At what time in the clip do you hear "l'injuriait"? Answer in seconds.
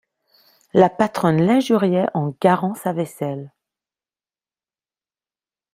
1.45-2.07